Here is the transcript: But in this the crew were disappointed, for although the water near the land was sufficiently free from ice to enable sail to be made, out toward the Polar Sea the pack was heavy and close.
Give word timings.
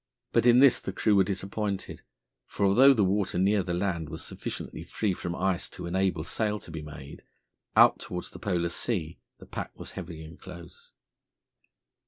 But 0.31 0.47
in 0.47 0.57
this 0.57 0.81
the 0.81 0.91
crew 0.91 1.15
were 1.15 1.23
disappointed, 1.23 2.01
for 2.47 2.65
although 2.65 2.91
the 2.91 3.03
water 3.03 3.37
near 3.37 3.61
the 3.61 3.75
land 3.75 4.09
was 4.09 4.25
sufficiently 4.25 4.83
free 4.83 5.13
from 5.13 5.35
ice 5.35 5.69
to 5.69 5.85
enable 5.85 6.23
sail 6.23 6.57
to 6.61 6.71
be 6.71 6.81
made, 6.81 7.21
out 7.75 7.99
toward 7.99 8.23
the 8.25 8.39
Polar 8.39 8.69
Sea 8.69 9.19
the 9.37 9.45
pack 9.45 9.77
was 9.77 9.91
heavy 9.91 10.23
and 10.23 10.39
close. 10.39 10.89